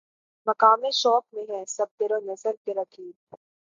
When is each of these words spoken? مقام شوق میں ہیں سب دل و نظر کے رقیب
مقام 0.47 0.81
شوق 0.93 1.23
میں 1.33 1.43
ہیں 1.49 1.63
سب 1.67 1.87
دل 1.99 2.11
و 2.11 2.19
نظر 2.23 2.53
کے 2.65 2.73
رقیب 2.73 3.15